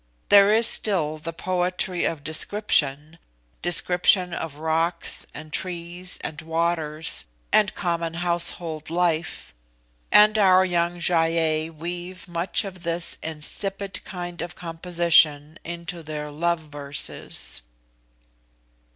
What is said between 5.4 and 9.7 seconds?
trees, and waters, and common household life;